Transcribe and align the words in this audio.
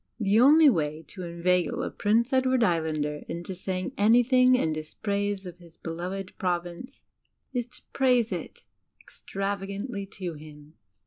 The 0.19 0.39
only 0.39 0.67
way 0.67 1.03
to 1.09 1.21
inveigle 1.21 1.83
a 1.83 1.91
Prince 1.91 2.33
Edward 2.33 2.63
Islander 2.63 3.23
into 3.27 3.53
saying 3.53 3.91
anything 3.99 4.55
in 4.55 4.73
dispraise 4.73 5.45
of 5.45 5.57
his 5.57 5.77
beloved 5.77 6.35
Province 6.39 7.03
is 7.53 7.67
to 7.67 7.83
praise 7.93 8.31
it 8.31 8.63
extravagandy 8.99 10.09
to 10.09 10.33
him. 10.33 10.73